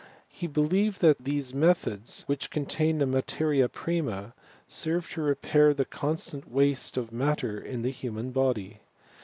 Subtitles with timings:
[0.29, 4.33] He be lieved that these methods, which contained the materia prinuiy
[4.65, 8.79] served to repair the constant waste of that mat ter in the human body.